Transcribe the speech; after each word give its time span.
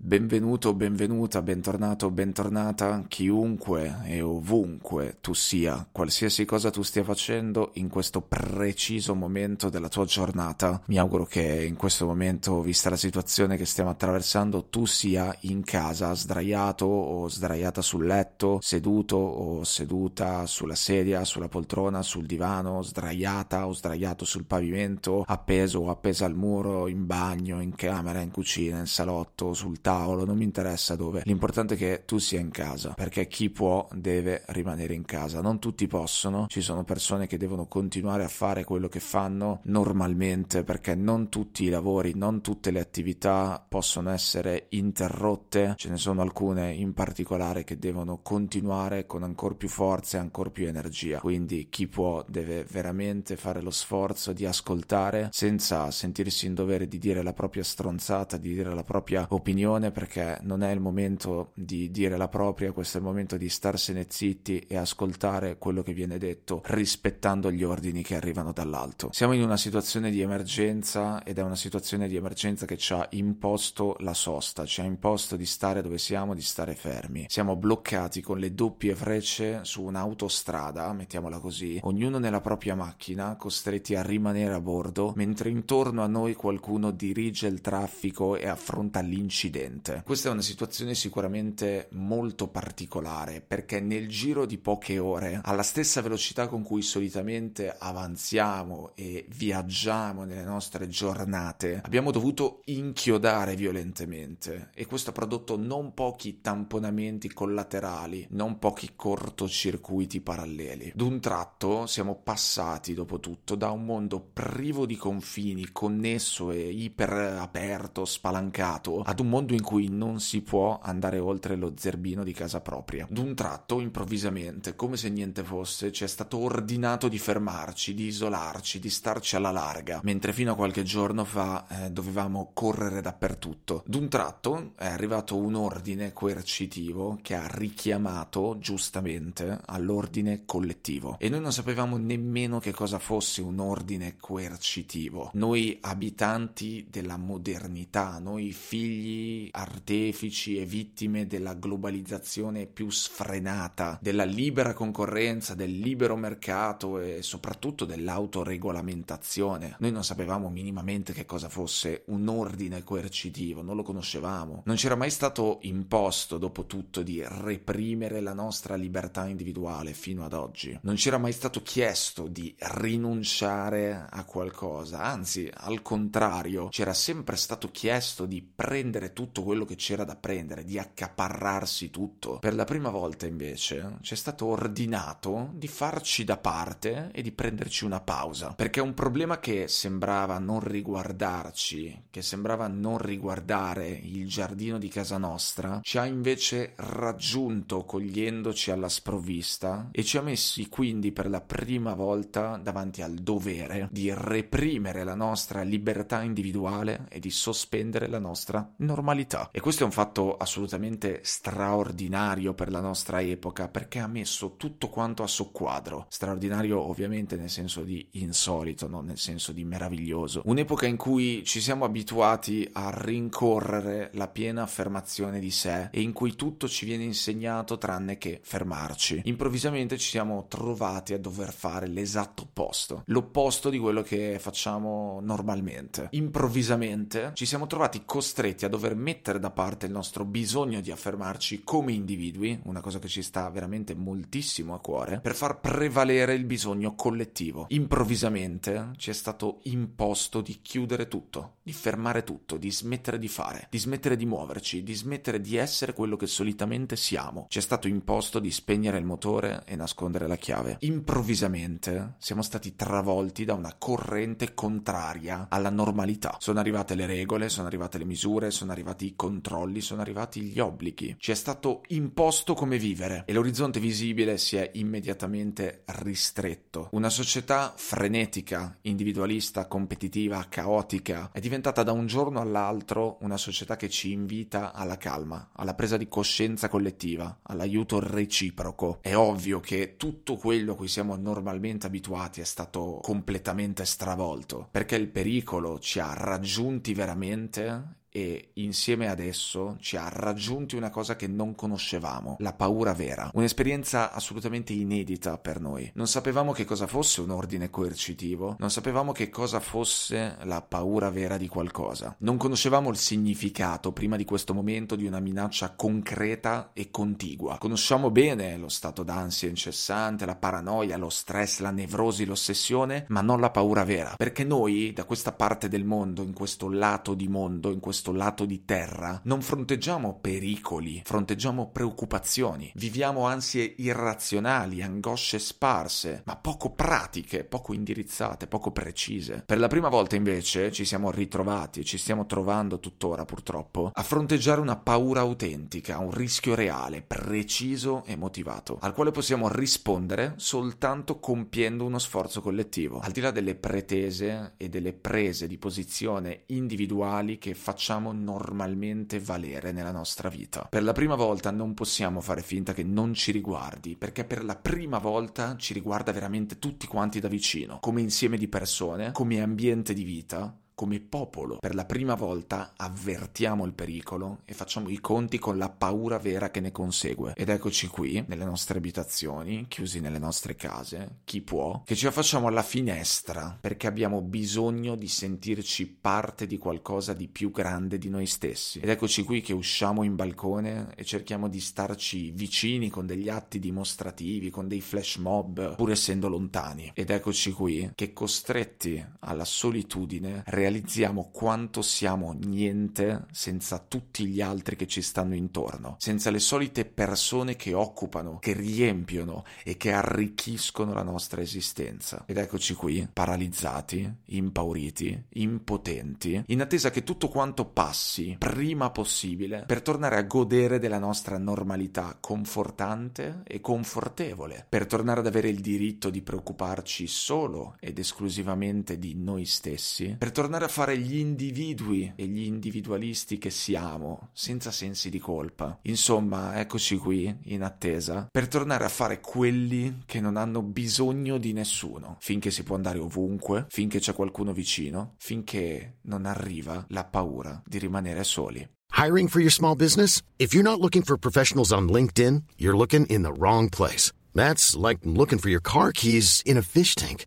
Benvenuto, 0.00 0.74
benvenuta, 0.74 1.42
bentornato, 1.42 2.08
bentornata, 2.12 3.04
chiunque 3.08 3.98
e 4.04 4.22
ovunque 4.22 5.16
tu 5.20 5.34
sia, 5.34 5.88
qualsiasi 5.90 6.44
cosa 6.44 6.70
tu 6.70 6.82
stia 6.82 7.02
facendo 7.02 7.72
in 7.74 7.88
questo 7.88 8.20
preciso 8.20 9.16
momento 9.16 9.68
della 9.68 9.88
tua 9.88 10.04
giornata. 10.04 10.80
Mi 10.86 10.98
auguro 10.98 11.24
che 11.24 11.64
in 11.64 11.74
questo 11.74 12.06
momento, 12.06 12.62
vista 12.62 12.90
la 12.90 12.96
situazione 12.96 13.56
che 13.56 13.64
stiamo 13.64 13.90
attraversando, 13.90 14.66
tu 14.66 14.86
sia 14.86 15.36
in 15.40 15.64
casa, 15.64 16.14
sdraiato 16.14 16.86
o 16.86 17.28
sdraiata 17.28 17.82
sul 17.82 18.06
letto, 18.06 18.60
seduto 18.62 19.16
o 19.16 19.64
seduta 19.64 20.46
sulla 20.46 20.76
sedia, 20.76 21.24
sulla 21.24 21.48
poltrona, 21.48 22.02
sul 22.02 22.24
divano, 22.24 22.82
sdraiata 22.82 23.66
o 23.66 23.72
sdraiato 23.72 24.24
sul 24.24 24.44
pavimento, 24.44 25.24
appeso 25.26 25.80
o 25.80 25.90
appesa 25.90 26.24
al 26.24 26.36
muro, 26.36 26.86
in 26.86 27.04
bagno, 27.04 27.60
in 27.60 27.74
camera, 27.74 28.20
in 28.20 28.30
cucina, 28.30 28.78
in 28.78 28.86
salotto, 28.86 29.54
sul 29.54 29.80
tavolo, 29.88 30.26
non 30.26 30.36
mi 30.36 30.44
interessa 30.44 30.96
dove. 30.96 31.22
L'importante 31.24 31.72
è 31.72 31.76
che 31.78 32.02
tu 32.04 32.18
sia 32.18 32.38
in 32.38 32.50
casa, 32.50 32.92
perché 32.92 33.26
chi 33.26 33.48
può 33.48 33.88
deve 33.90 34.42
rimanere 34.48 34.92
in 34.92 35.06
casa. 35.06 35.40
Non 35.40 35.58
tutti 35.58 35.86
possono, 35.86 36.44
ci 36.46 36.60
sono 36.60 36.84
persone 36.84 37.26
che 37.26 37.38
devono 37.38 37.64
continuare 37.64 38.22
a 38.22 38.28
fare 38.28 38.64
quello 38.64 38.88
che 38.88 39.00
fanno 39.00 39.60
normalmente, 39.62 40.62
perché 40.62 40.94
non 40.94 41.30
tutti 41.30 41.64
i 41.64 41.70
lavori, 41.70 42.12
non 42.14 42.42
tutte 42.42 42.70
le 42.70 42.80
attività 42.80 43.64
possono 43.66 44.10
essere 44.10 44.66
interrotte. 44.70 45.72
Ce 45.78 45.88
ne 45.88 45.96
sono 45.96 46.20
alcune 46.20 46.74
in 46.74 46.92
particolare 46.92 47.64
che 47.64 47.78
devono 47.78 48.20
continuare 48.20 49.06
con 49.06 49.22
ancora 49.22 49.54
più 49.54 49.70
forza 49.70 50.18
e 50.18 50.20
ancora 50.20 50.50
più 50.50 50.66
energia. 50.66 51.20
Quindi 51.20 51.68
chi 51.70 51.86
può 51.86 52.22
deve 52.28 52.62
veramente 52.70 53.36
fare 53.36 53.62
lo 53.62 53.70
sforzo 53.70 54.34
di 54.34 54.44
ascoltare 54.44 55.30
senza 55.32 55.90
sentirsi 55.90 56.44
in 56.44 56.52
dovere 56.52 56.86
di 56.86 56.98
dire 56.98 57.22
la 57.22 57.32
propria 57.32 57.64
stronzata, 57.64 58.36
di 58.36 58.52
dire 58.52 58.74
la 58.74 58.84
propria 58.84 59.26
opinione 59.30 59.76
opinione 59.78 59.90
perché 59.90 60.38
non 60.42 60.62
è 60.62 60.70
il 60.70 60.80
momento 60.80 61.52
di 61.54 61.90
dire 61.90 62.16
la 62.16 62.28
propria, 62.28 62.72
questo 62.72 62.98
è 62.98 63.00
il 63.00 63.06
momento 63.06 63.36
di 63.36 63.48
starsene 63.48 64.06
zitti 64.08 64.58
e 64.58 64.76
ascoltare 64.76 65.56
quello 65.58 65.82
che 65.82 65.92
viene 65.92 66.18
detto 66.18 66.60
rispettando 66.66 67.50
gli 67.50 67.62
ordini 67.62 68.02
che 68.02 68.16
arrivano 68.16 68.52
dall'alto. 68.52 69.10
Siamo 69.12 69.32
in 69.32 69.42
una 69.42 69.56
situazione 69.56 70.10
di 70.10 70.20
emergenza 70.20 71.22
ed 71.22 71.38
è 71.38 71.42
una 71.42 71.56
situazione 71.56 72.08
di 72.08 72.16
emergenza 72.16 72.66
che 72.66 72.76
ci 72.76 72.92
ha 72.92 73.06
imposto 73.10 73.96
la 74.00 74.14
sosta, 74.14 74.66
ci 74.66 74.80
ha 74.80 74.84
imposto 74.84 75.36
di 75.36 75.46
stare 75.46 75.82
dove 75.82 75.98
siamo, 75.98 76.34
di 76.34 76.42
stare 76.42 76.74
fermi. 76.74 77.26
Siamo 77.28 77.56
bloccati 77.56 78.20
con 78.20 78.38
le 78.38 78.54
doppie 78.54 78.94
frecce 78.94 79.60
su 79.62 79.82
un'autostrada, 79.82 80.92
mettiamola 80.92 81.38
così, 81.38 81.78
ognuno 81.82 82.18
nella 82.18 82.40
propria 82.40 82.74
macchina, 82.74 83.36
costretti 83.36 83.94
a 83.94 84.02
rimanere 84.02 84.54
a 84.54 84.60
bordo, 84.60 85.12
mentre 85.16 85.50
intorno 85.50 86.02
a 86.02 86.06
noi 86.06 86.34
qualcuno 86.34 86.90
dirige 86.90 87.46
il 87.46 87.60
traffico 87.60 88.36
e 88.36 88.48
affronta 88.48 89.00
l'incidente 89.00 89.67
precedente. 89.68 90.02
Questa 90.04 90.28
è 90.28 90.32
una 90.32 90.42
situazione 90.42 90.94
sicuramente 90.94 91.88
molto 91.92 92.48
particolare 92.48 93.40
perché 93.40 93.80
nel 93.80 94.08
giro 94.08 94.46
di 94.46 94.58
poche 94.58 94.98
ore, 94.98 95.40
alla 95.42 95.62
stessa 95.62 96.00
velocità 96.00 96.48
con 96.48 96.62
cui 96.62 96.82
solitamente 96.82 97.74
avanziamo 97.76 98.92
e 98.94 99.26
viaggiamo 99.28 100.24
nelle 100.24 100.44
nostre 100.44 100.88
giornate, 100.88 101.80
abbiamo 101.84 102.10
dovuto 102.10 102.62
inchiodare 102.66 103.54
violentemente 103.54 104.70
e 104.74 104.86
questo 104.86 105.10
ha 105.10 105.12
prodotto 105.12 105.56
non 105.56 105.94
pochi 105.94 106.40
tamponamenti 106.40 107.32
collaterali, 107.32 108.26
non 108.30 108.58
pochi 108.58 108.92
cortocircuiti 108.96 110.20
paralleli. 110.20 110.92
D'un 110.94 111.20
tratto 111.20 111.86
siamo 111.86 112.16
passati, 112.16 112.94
dopo 112.94 113.20
tutto, 113.20 113.54
da 113.54 113.70
un 113.70 113.84
mondo 113.84 114.20
privo 114.32 114.86
di 114.86 114.96
confini, 114.96 115.70
connesso 115.70 116.50
e 116.50 116.68
iper 116.68 117.36
aperto, 117.38 118.04
spalancato, 118.04 119.02
ad 119.02 119.20
un 119.20 119.28
mondo 119.28 119.54
in 119.58 119.64
cui 119.64 119.88
non 119.88 120.20
si 120.20 120.40
può 120.40 120.78
andare 120.80 121.18
oltre 121.18 121.56
lo 121.56 121.72
zerbino 121.76 122.22
di 122.22 122.32
casa 122.32 122.60
propria. 122.60 123.06
D'un 123.10 123.34
tratto, 123.34 123.80
improvvisamente, 123.80 124.76
come 124.76 124.96
se 124.96 125.10
niente 125.10 125.42
fosse, 125.42 125.90
ci 125.90 126.04
è 126.04 126.06
stato 126.06 126.38
ordinato 126.38 127.08
di 127.08 127.18
fermarci, 127.18 127.92
di 127.92 128.06
isolarci, 128.06 128.78
di 128.78 128.88
starci 128.88 129.34
alla 129.34 129.50
larga, 129.50 130.00
mentre 130.04 130.32
fino 130.32 130.52
a 130.52 130.56
qualche 130.56 130.84
giorno 130.84 131.24
fa 131.24 131.66
eh, 131.66 131.90
dovevamo 131.90 132.52
correre 132.54 133.00
dappertutto. 133.00 133.82
D'un 133.84 134.08
tratto 134.08 134.72
è 134.76 134.86
arrivato 134.86 135.36
un 135.36 135.56
ordine 135.56 136.12
coercitivo 136.12 137.18
che 137.20 137.34
ha 137.34 137.48
richiamato 137.48 138.58
giustamente 138.60 139.60
all'ordine 139.66 140.44
collettivo 140.44 141.16
e 141.18 141.28
noi 141.28 141.40
non 141.40 141.52
sapevamo 141.52 141.96
nemmeno 141.96 142.60
che 142.60 142.72
cosa 142.72 143.00
fosse 143.00 143.42
un 143.42 143.58
ordine 143.58 144.16
coercitivo. 144.18 145.30
Noi 145.34 145.78
abitanti 145.80 146.86
della 146.88 147.16
modernità, 147.16 148.18
noi 148.20 148.52
figli 148.52 149.47
artefici 149.50 150.58
e 150.58 150.64
vittime 150.64 151.26
della 151.26 151.54
globalizzazione 151.54 152.66
più 152.66 152.90
sfrenata, 152.90 153.98
della 154.00 154.24
libera 154.24 154.72
concorrenza, 154.72 155.54
del 155.54 155.78
libero 155.78 156.16
mercato 156.16 157.00
e 157.00 157.22
soprattutto 157.22 157.84
dell'autoregolamentazione. 157.84 159.76
Noi 159.78 159.92
non 159.92 160.04
sapevamo 160.04 160.48
minimamente 160.48 161.12
che 161.12 161.24
cosa 161.24 161.48
fosse 161.48 162.02
un 162.06 162.28
ordine 162.28 162.84
coercitivo, 162.84 163.62
non 163.62 163.76
lo 163.76 163.82
conoscevamo. 163.82 164.62
Non 164.64 164.76
c'era 164.76 164.96
mai 164.96 165.10
stato 165.10 165.58
imposto, 165.62 166.38
dopo 166.38 166.66
tutto, 166.66 167.02
di 167.02 167.22
reprimere 167.24 168.20
la 168.20 168.34
nostra 168.34 168.74
libertà 168.74 169.26
individuale 169.26 169.92
fino 169.92 170.24
ad 170.24 170.32
oggi. 170.32 170.78
Non 170.82 170.94
c'era 170.94 171.18
mai 171.18 171.32
stato 171.32 171.62
chiesto 171.62 172.26
di 172.26 172.54
rinunciare 172.58 174.06
a 174.08 174.24
qualcosa, 174.24 175.00
anzi, 175.02 175.50
al 175.52 175.82
contrario, 175.82 176.68
c'era 176.68 176.92
sempre 176.92 177.36
stato 177.36 177.70
chiesto 177.70 178.26
di 178.26 178.42
prendere 178.42 179.12
tutto 179.12 179.37
tutto 179.38 179.42
quello 179.42 179.64
che 179.64 179.76
c'era 179.76 180.04
da 180.04 180.16
prendere, 180.16 180.64
di 180.64 180.78
accaparrarsi 180.78 181.90
tutto. 181.90 182.38
Per 182.38 182.54
la 182.54 182.64
prima 182.64 182.90
volta 182.90 183.26
invece 183.26 183.98
ci 184.00 184.14
è 184.14 184.16
stato 184.16 184.46
ordinato 184.46 185.50
di 185.54 185.68
farci 185.68 186.24
da 186.24 186.36
parte 186.36 187.10
e 187.12 187.22
di 187.22 187.30
prenderci 187.30 187.84
una 187.84 188.00
pausa, 188.00 188.54
perché 188.54 188.80
un 188.80 188.94
problema 188.94 189.38
che 189.38 189.68
sembrava 189.68 190.38
non 190.38 190.60
riguardarci, 190.60 192.04
che 192.10 192.22
sembrava 192.22 192.66
non 192.66 192.98
riguardare 192.98 193.88
il 193.88 194.28
giardino 194.28 194.78
di 194.78 194.88
casa 194.88 195.18
nostra, 195.18 195.80
ci 195.82 195.98
ha 195.98 196.06
invece 196.06 196.72
raggiunto 196.76 197.84
cogliendoci 197.84 198.70
alla 198.70 198.88
sprovvista 198.88 199.88
e 199.92 200.02
ci 200.02 200.16
ha 200.16 200.22
messi 200.22 200.68
quindi 200.68 201.12
per 201.12 201.28
la 201.28 201.40
prima 201.40 201.94
volta 201.94 202.58
davanti 202.60 203.02
al 203.02 203.14
dovere 203.14 203.88
di 203.90 204.12
reprimere 204.12 205.04
la 205.04 205.14
nostra 205.14 205.62
libertà 205.62 206.22
individuale 206.22 207.06
e 207.08 207.20
di 207.20 207.30
sospendere 207.30 208.08
la 208.08 208.18
nostra 208.18 208.72
normalità 208.78 209.17
vita. 209.18 209.50
E 209.50 209.60
questo 209.60 209.82
è 209.82 209.86
un 209.86 209.92
fatto 209.92 210.36
assolutamente 210.36 211.20
straordinario 211.22 212.54
per 212.54 212.70
la 212.70 212.80
nostra 212.80 213.20
epoca 213.20 213.68
perché 213.68 213.98
ha 213.98 214.06
messo 214.06 214.54
tutto 214.56 214.88
quanto 214.88 215.22
a 215.22 215.26
soqquadro. 215.26 216.06
Straordinario 216.08 216.80
ovviamente 216.80 217.36
nel 217.36 217.50
senso 217.50 217.82
di 217.82 218.06
insolito, 218.12 218.88
non 218.88 219.06
nel 219.06 219.18
senso 219.18 219.52
di 219.52 219.64
meraviglioso. 219.64 220.42
Un'epoca 220.44 220.86
in 220.86 220.96
cui 220.96 221.42
ci 221.44 221.60
siamo 221.60 221.84
abituati 221.84 222.68
a 222.72 222.90
rincorrere 222.94 224.10
la 224.14 224.28
piena 224.28 224.62
affermazione 224.62 225.40
di 225.40 225.50
sé 225.50 225.88
e 225.90 226.00
in 226.00 226.12
cui 226.12 226.36
tutto 226.36 226.68
ci 226.68 226.84
viene 226.84 227.04
insegnato 227.04 227.76
tranne 227.78 228.18
che 228.18 228.40
fermarci. 228.42 229.22
Improvvisamente 229.24 229.98
ci 229.98 230.08
siamo 230.08 230.46
trovati 230.48 231.12
a 231.12 231.18
dover 231.18 231.52
fare 231.52 231.88
l'esatto 231.88 232.42
opposto, 232.42 233.02
l'opposto 233.06 233.68
di 233.70 233.78
quello 233.78 234.02
che 234.02 234.38
facciamo 234.38 235.18
normalmente. 235.22 236.08
Improvvisamente 236.12 237.32
ci 237.34 237.46
siamo 237.46 237.66
trovati 237.66 238.02
costretti 238.04 238.64
a 238.64 238.68
dover 238.68 238.94
mettere 239.08 239.38
da 239.38 239.50
parte 239.50 239.86
il 239.86 239.92
nostro 239.92 240.26
bisogno 240.26 240.82
di 240.82 240.90
affermarci 240.90 241.62
come 241.64 241.92
individui, 241.92 242.60
una 242.64 242.82
cosa 242.82 242.98
che 242.98 243.08
ci 243.08 243.22
sta 243.22 243.48
veramente 243.48 243.94
moltissimo 243.94 244.74
a 244.74 244.80
cuore, 244.80 245.20
per 245.20 245.34
far 245.34 245.60
prevalere 245.60 246.34
il 246.34 246.44
bisogno 246.44 246.94
collettivo. 246.94 247.64
Improvvisamente 247.70 248.90
ci 248.98 249.08
è 249.08 249.14
stato 249.14 249.60
imposto 249.62 250.42
di 250.42 250.58
chiudere 250.60 251.08
tutto, 251.08 251.54
di 251.62 251.72
fermare 251.72 252.22
tutto, 252.22 252.58
di 252.58 252.70
smettere 252.70 253.18
di 253.18 253.28
fare, 253.28 253.68
di 253.70 253.78
smettere 253.78 254.14
di 254.14 254.26
muoverci, 254.26 254.82
di 254.82 254.92
smettere 254.92 255.40
di 255.40 255.56
essere 255.56 255.94
quello 255.94 256.16
che 256.16 256.26
solitamente 256.26 256.94
siamo. 256.94 257.46
Ci 257.48 257.60
è 257.60 257.62
stato 257.62 257.88
imposto 257.88 258.38
di 258.38 258.50
spegnere 258.50 258.98
il 258.98 259.06
motore 259.06 259.62
e 259.64 259.74
nascondere 259.74 260.26
la 260.26 260.36
chiave. 260.36 260.76
Improvvisamente 260.80 262.16
siamo 262.18 262.42
stati 262.42 262.76
travolti 262.76 263.46
da 263.46 263.54
una 263.54 263.74
corrente 263.78 264.52
contraria 264.52 265.46
alla 265.48 265.70
normalità. 265.70 266.36
Sono 266.40 266.60
arrivate 266.60 266.94
le 266.94 267.06
regole, 267.06 267.48
sono 267.48 267.66
arrivate 267.66 267.96
le 267.96 268.04
misure, 268.04 268.50
sono 268.50 268.70
arrivate 268.70 268.96
arrivati 268.98 269.06
i 269.06 269.14
controlli, 269.14 269.80
sono 269.80 270.00
arrivati 270.00 270.40
gli 270.42 270.58
obblighi. 270.58 271.16
Ci 271.18 271.30
è 271.30 271.34
stato 271.34 271.82
imposto 271.88 272.54
come 272.54 272.78
vivere 272.78 273.22
e 273.26 273.32
l'orizzonte 273.32 273.78
visibile 273.78 274.38
si 274.38 274.56
è 274.56 274.70
immediatamente 274.74 275.82
ristretto. 276.02 276.88
Una 276.92 277.10
società 277.10 277.72
frenetica, 277.76 278.76
individualista, 278.82 279.66
competitiva, 279.66 280.46
caotica 280.48 281.30
è 281.32 281.40
diventata 281.40 281.82
da 281.82 281.92
un 281.92 282.06
giorno 282.06 282.40
all'altro 282.40 283.18
una 283.20 283.36
società 283.36 283.76
che 283.76 283.88
ci 283.88 284.10
invita 284.12 284.72
alla 284.72 284.96
calma, 284.96 285.50
alla 285.52 285.74
presa 285.74 285.96
di 285.96 286.08
coscienza 286.08 286.68
collettiva, 286.68 287.40
all'aiuto 287.42 288.00
reciproco. 288.00 288.98
È 289.00 289.14
ovvio 289.14 289.60
che 289.60 289.94
tutto 289.96 290.36
quello 290.36 290.72
a 290.72 290.76
cui 290.76 290.88
siamo 290.88 291.16
normalmente 291.16 291.86
abituati 291.86 292.40
è 292.40 292.44
stato 292.44 292.98
completamente 293.02 293.84
stravolto, 293.84 294.68
perché 294.70 294.96
il 294.96 295.08
pericolo 295.08 295.78
ci 295.78 296.00
ha 296.00 296.14
raggiunti 296.14 296.94
veramente 296.94 297.96
e 298.18 298.50
insieme 298.54 299.08
ad 299.08 299.20
esso 299.20 299.76
ci 299.78 299.96
ha 299.96 300.08
raggiunti 300.08 300.74
una 300.74 300.90
cosa 300.90 301.14
che 301.14 301.28
non 301.28 301.54
conoscevamo, 301.54 302.36
la 302.40 302.52
paura 302.52 302.92
vera, 302.92 303.30
un'esperienza 303.34 304.12
assolutamente 304.12 304.72
inedita 304.72 305.38
per 305.38 305.60
noi. 305.60 305.88
Non 305.94 306.08
sapevamo 306.08 306.50
che 306.50 306.64
cosa 306.64 306.88
fosse 306.88 307.20
un 307.20 307.30
ordine 307.30 307.70
coercitivo, 307.70 308.56
non 308.58 308.70
sapevamo 308.70 309.12
che 309.12 309.30
cosa 309.30 309.60
fosse 309.60 310.36
la 310.42 310.60
paura 310.62 311.10
vera 311.10 311.36
di 311.36 311.46
qualcosa, 311.46 312.16
non 312.20 312.36
conoscevamo 312.36 312.90
il 312.90 312.96
significato 312.96 313.92
prima 313.92 314.16
di 314.16 314.24
questo 314.24 314.52
momento 314.52 314.96
di 314.96 315.06
una 315.06 315.20
minaccia 315.20 315.74
concreta 315.76 316.70
e 316.72 316.90
contigua. 316.90 317.58
Conosciamo 317.58 318.10
bene 318.10 318.56
lo 318.56 318.68
stato 318.68 319.04
d'ansia 319.04 319.48
incessante, 319.48 320.26
la 320.26 320.34
paranoia, 320.34 320.96
lo 320.96 321.08
stress, 321.10 321.60
la 321.60 321.70
nevrosi, 321.70 322.24
l'ossessione, 322.24 323.04
ma 323.08 323.20
non 323.20 323.38
la 323.38 323.50
paura 323.50 323.84
vera, 323.84 324.14
perché 324.16 324.42
noi 324.42 324.92
da 324.92 325.04
questa 325.04 325.30
parte 325.30 325.68
del 325.68 325.84
mondo, 325.84 326.22
in 326.22 326.32
questo 326.32 326.68
lato 326.68 327.14
di 327.14 327.28
mondo, 327.28 327.70
in 327.70 327.78
questo 327.78 328.06
questo 328.08 328.12
lato 328.12 328.44
di 328.44 328.64
terra 328.64 329.20
non 329.24 329.42
fronteggiamo 329.42 330.18
pericoli, 330.20 331.02
fronteggiamo 331.04 331.68
preoccupazioni, 331.70 332.72
viviamo 332.74 333.26
ansie 333.26 333.74
irrazionali, 333.78 334.82
angosce 334.82 335.38
sparse, 335.38 336.22
ma 336.24 336.36
poco 336.36 336.70
pratiche, 336.70 337.44
poco 337.44 337.74
indirizzate, 337.74 338.46
poco 338.46 338.70
precise. 338.70 339.42
Per 339.44 339.58
la 339.58 339.68
prima 339.68 339.88
volta 339.88 340.16
invece 340.16 340.72
ci 340.72 340.84
siamo 340.84 341.10
ritrovati 341.10 341.84
ci 341.84 341.98
stiamo 341.98 342.26
trovando 342.26 342.80
tuttora 342.80 343.24
purtroppo 343.24 343.90
a 343.92 344.02
fronteggiare 344.02 344.60
una 344.60 344.76
paura 344.76 345.20
autentica, 345.20 345.98
un 345.98 346.12
rischio 346.12 346.54
reale, 346.54 347.02
preciso 347.02 348.04
e 348.06 348.16
motivato, 348.16 348.78
al 348.80 348.94
quale 348.94 349.10
possiamo 349.10 349.48
rispondere 349.48 350.34
soltanto 350.36 351.18
compiendo 351.18 351.84
uno 351.84 351.98
sforzo 351.98 352.40
collettivo, 352.40 353.00
al 353.00 353.12
di 353.12 353.20
là 353.20 353.30
delle 353.30 353.54
pretese 353.54 354.54
e 354.56 354.68
delle 354.68 354.92
prese 354.92 355.46
di 355.46 355.58
posizione 355.58 356.42
individuali 356.46 357.38
che 357.38 357.54
facciamo 357.54 357.87
facciamo 357.88 358.12
normalmente 358.12 359.18
valere 359.18 359.72
nella 359.72 359.92
nostra 359.92 360.28
vita. 360.28 360.66
Per 360.68 360.82
la 360.82 360.92
prima 360.92 361.14
volta 361.14 361.50
non 361.50 361.72
possiamo 361.72 362.20
fare 362.20 362.42
finta 362.42 362.74
che 362.74 362.82
non 362.82 363.14
ci 363.14 363.32
riguardi, 363.32 363.96
perché 363.96 364.24
per 364.24 364.44
la 364.44 364.56
prima 364.56 364.98
volta 364.98 365.56
ci 365.56 365.72
riguarda 365.72 366.12
veramente 366.12 366.58
tutti 366.58 366.86
quanti 366.86 367.18
da 367.18 367.28
vicino, 367.28 367.78
come 367.80 368.02
insieme 368.02 368.36
di 368.36 368.46
persone, 368.46 369.12
come 369.12 369.40
ambiente 369.40 369.94
di 369.94 370.04
vita 370.04 370.54
come 370.78 371.00
popolo 371.00 371.56
per 371.58 371.74
la 371.74 371.84
prima 371.84 372.14
volta 372.14 372.74
avvertiamo 372.76 373.64
il 373.64 373.72
pericolo 373.72 374.42
e 374.44 374.54
facciamo 374.54 374.90
i 374.90 375.00
conti 375.00 375.36
con 375.36 375.58
la 375.58 375.70
paura 375.70 376.18
vera 376.18 376.52
che 376.52 376.60
ne 376.60 376.70
consegue. 376.70 377.32
Ed 377.34 377.48
eccoci 377.48 377.88
qui, 377.88 378.24
nelle 378.28 378.44
nostre 378.44 378.78
abitazioni, 378.78 379.66
chiusi 379.66 379.98
nelle 379.98 380.20
nostre 380.20 380.54
case, 380.54 381.22
chi 381.24 381.40
può, 381.40 381.82
che 381.84 381.96
ci 381.96 382.06
affacciamo 382.06 382.46
alla 382.46 382.62
finestra 382.62 383.58
perché 383.60 383.88
abbiamo 383.88 384.22
bisogno 384.22 384.94
di 384.94 385.08
sentirci 385.08 385.84
parte 385.88 386.46
di 386.46 386.58
qualcosa 386.58 387.12
di 387.12 387.26
più 387.26 387.50
grande 387.50 387.98
di 387.98 388.08
noi 388.08 388.26
stessi. 388.26 388.78
Ed 388.78 388.88
eccoci 388.88 389.24
qui 389.24 389.40
che 389.40 389.54
usciamo 389.54 390.04
in 390.04 390.14
balcone 390.14 390.94
e 390.94 391.02
cerchiamo 391.02 391.48
di 391.48 391.58
starci 391.58 392.30
vicini 392.30 392.88
con 392.88 393.04
degli 393.04 393.28
atti 393.28 393.58
dimostrativi, 393.58 394.50
con 394.50 394.68
dei 394.68 394.80
flash 394.80 395.16
mob, 395.16 395.74
pur 395.74 395.90
essendo 395.90 396.28
lontani. 396.28 396.92
Ed 396.94 397.10
eccoci 397.10 397.50
qui 397.50 397.90
che 397.96 398.12
costretti 398.12 399.04
alla 399.18 399.44
solitudine 399.44 400.44
realizziamo 400.68 401.30
quanto 401.32 401.80
siamo 401.80 402.34
niente 402.38 403.24
senza 403.32 403.78
tutti 403.78 404.26
gli 404.26 404.42
altri 404.42 404.76
che 404.76 404.86
ci 404.86 405.00
stanno 405.00 405.34
intorno, 405.34 405.96
senza 405.98 406.30
le 406.30 406.38
solite 406.38 406.84
persone 406.84 407.56
che 407.56 407.72
occupano, 407.72 408.38
che 408.38 408.52
riempiono 408.52 409.44
e 409.64 409.78
che 409.78 409.92
arricchiscono 409.92 410.92
la 410.92 411.02
nostra 411.02 411.40
esistenza. 411.40 412.24
Ed 412.26 412.36
eccoci 412.36 412.74
qui, 412.74 413.08
paralizzati, 413.10 414.12
impauriti, 414.26 415.24
impotenti, 415.30 416.42
in 416.48 416.60
attesa 416.60 416.90
che 416.90 417.02
tutto 417.02 417.28
quanto 417.28 417.64
passi 417.64 418.36
prima 418.38 418.90
possibile 418.90 419.64
per 419.66 419.80
tornare 419.80 420.16
a 420.16 420.22
godere 420.22 420.78
della 420.78 420.98
nostra 420.98 421.38
normalità 421.38 422.18
confortante 422.20 423.40
e 423.44 423.62
confortevole, 423.62 424.66
per 424.68 424.84
tornare 424.84 425.20
ad 425.20 425.26
avere 425.26 425.48
il 425.48 425.60
diritto 425.60 426.10
di 426.10 426.20
preoccuparci 426.20 427.06
solo 427.06 427.76
ed 427.80 427.98
esclusivamente 427.98 428.98
di 428.98 429.14
noi 429.14 429.46
stessi, 429.46 430.16
per 430.18 430.30
tornare 430.30 430.57
tornare 430.58 430.64
a 430.64 430.68
fare 430.68 430.98
gli 430.98 431.18
individui 431.18 432.12
e 432.16 432.26
gli 432.26 432.42
individualisti 432.42 433.38
che 433.38 433.50
siamo, 433.50 434.30
senza 434.32 434.72
sensi 434.72 435.08
di 435.08 435.20
colpa. 435.20 435.78
Insomma, 435.82 436.58
eccoci 436.58 436.96
qui, 436.96 437.32
in 437.44 437.62
attesa, 437.62 438.26
per 438.28 438.48
tornare 438.48 438.84
a 438.84 438.88
fare 438.88 439.20
quelli 439.20 440.02
che 440.04 440.20
non 440.20 440.36
hanno 440.36 440.62
bisogno 440.62 441.38
di 441.38 441.52
nessuno, 441.52 442.16
finché 442.18 442.50
si 442.50 442.64
può 442.64 442.74
andare 442.74 442.98
ovunque, 442.98 443.66
finché 443.68 444.00
c'è 444.00 444.12
qualcuno 444.14 444.52
vicino, 444.52 445.14
finché 445.18 445.98
non 446.02 446.26
arriva 446.26 446.84
la 446.88 447.04
paura 447.04 447.62
di 447.64 447.78
rimanere 447.78 448.24
soli. 448.24 448.68
Hiring 448.96 449.28
for 449.28 449.40
your 449.40 449.52
small 449.52 449.76
business? 449.76 450.22
If 450.38 450.54
you're 450.54 450.68
not 450.68 450.80
looking 450.80 451.04
for 451.04 451.16
professionals 451.16 451.70
on 451.70 451.88
LinkedIn, 451.88 452.42
you're 452.56 452.76
looking 452.76 453.06
in 453.06 453.22
the 453.22 453.32
wrong 453.32 453.68
place. 453.68 454.10
That's 454.34 454.74
like 454.74 454.98
looking 455.04 455.38
for 455.38 455.50
your 455.50 455.62
car 455.62 455.92
keys 455.92 456.42
in 456.44 456.56
a 456.56 456.62
fish 456.62 456.96
tank. 456.96 457.26